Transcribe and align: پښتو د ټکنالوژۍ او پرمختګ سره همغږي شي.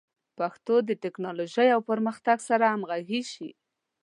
پښتو 0.37 0.75
د 0.89 0.91
ټکنالوژۍ 1.03 1.67
او 1.75 1.81
پرمختګ 1.89 2.37
سره 2.49 2.65
همغږي 2.73 3.21
شي. 3.31 3.49